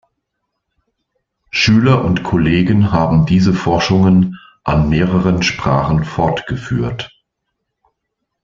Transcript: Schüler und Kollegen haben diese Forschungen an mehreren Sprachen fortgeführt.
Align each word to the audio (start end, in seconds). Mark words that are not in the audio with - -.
Schüler 1.51 2.03
und 2.03 2.23
Kollegen 2.23 2.91
haben 2.91 3.27
diese 3.27 3.53
Forschungen 3.53 4.39
an 4.63 4.89
mehreren 4.89 5.43
Sprachen 5.43 6.05
fortgeführt. 6.05 7.11